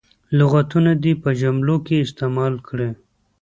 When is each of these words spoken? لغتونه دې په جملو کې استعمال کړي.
لغتونه 0.37 0.91
دې 1.03 1.13
په 1.23 1.29
جملو 1.41 1.75
کې 1.85 2.03
استعمال 2.05 2.53
کړي. 2.67 2.89